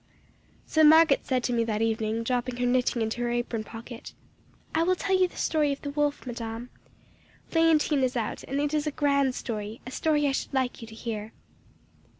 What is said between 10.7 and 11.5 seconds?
you to hear."